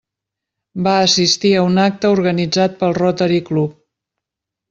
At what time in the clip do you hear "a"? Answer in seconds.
1.57-1.65